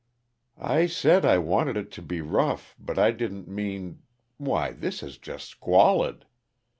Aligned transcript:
"I 0.57 0.87
said 0.87 1.25
I 1.25 1.37
wanted 1.37 1.77
it 1.77 1.91
to 1.91 2.01
be 2.01 2.21
rough, 2.21 2.75
but 2.79 2.97
I 2.97 3.11
didn't 3.11 3.47
mean 3.47 4.01
why, 4.37 4.71
this 4.71 5.03
is 5.03 5.19
just 5.19 5.47
squalid!" 5.47 6.25